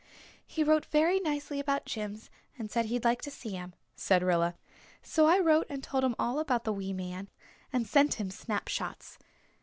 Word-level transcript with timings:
"He 0.47 0.63
wrote 0.63 0.87
very 0.87 1.19
nicely 1.19 1.59
about 1.59 1.85
Jims 1.85 2.31
and 2.57 2.71
said 2.71 2.85
he'd 2.85 3.03
like 3.03 3.21
to 3.21 3.29
see 3.29 3.51
him," 3.51 3.75
said 3.95 4.23
Rilla. 4.23 4.55
"So 5.03 5.27
I 5.27 5.37
wrote 5.37 5.67
and 5.69 5.83
told 5.83 6.03
him 6.03 6.15
all 6.17 6.39
about 6.39 6.63
the 6.63 6.73
wee 6.73 6.91
man, 6.91 7.29
and 7.71 7.85
sent 7.85 8.15
him 8.15 8.31
snapshots. 8.31 9.19